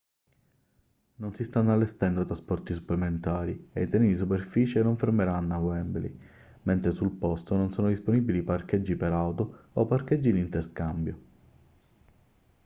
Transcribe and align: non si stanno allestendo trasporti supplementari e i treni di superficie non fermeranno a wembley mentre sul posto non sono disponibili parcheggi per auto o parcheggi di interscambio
non 1.17 1.35
si 1.35 1.43
stanno 1.43 1.71
allestendo 1.73 2.25
trasporti 2.25 2.73
supplementari 2.73 3.69
e 3.71 3.83
i 3.83 3.87
treni 3.87 4.07
di 4.07 4.17
superficie 4.17 4.81
non 4.81 4.97
fermeranno 4.97 5.53
a 5.53 5.59
wembley 5.59 6.11
mentre 6.63 6.89
sul 6.89 7.11
posto 7.11 7.55
non 7.55 7.71
sono 7.71 7.89
disponibili 7.89 8.41
parcheggi 8.41 8.95
per 8.95 9.11
auto 9.13 9.65
o 9.73 9.85
parcheggi 9.85 10.31
di 10.33 10.39
interscambio 10.39 11.19